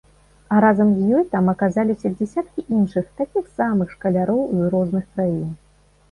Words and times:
А 0.53 0.61
разам 0.63 0.89
з 0.99 1.09
ёй 1.17 1.25
там 1.33 1.49
аказаліся 1.51 2.11
дзясяткі 2.13 2.63
іншых 2.77 3.11
такіх 3.19 3.51
самых 3.59 3.93
шкаляроў 3.97 4.41
з 4.63 4.71
розных 4.77 5.05
краін. 5.13 5.53